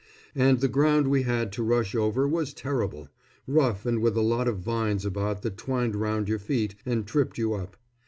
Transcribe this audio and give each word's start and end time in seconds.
And 0.33 0.61
the 0.61 0.67
ground 0.67 1.09
we 1.09 1.21
had 1.21 1.51
to 1.51 1.61
rush 1.63 1.93
over 1.93 2.27
was 2.27 2.55
terrible 2.55 3.09
rough 3.45 3.85
and 3.85 4.01
with 4.01 4.17
a 4.17 4.23
lot 4.23 4.47
of 4.47 4.57
vines 4.57 5.05
about 5.05 5.43
that 5.43 5.57
twined 5.57 5.95
round 5.95 6.27
your 6.27 6.39
feet 6.39 6.73
and 6.87 7.05
tripped 7.05 7.37
you 7.37 7.53
up. 7.53 7.77